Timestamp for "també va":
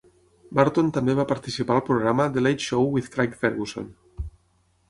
0.95-1.25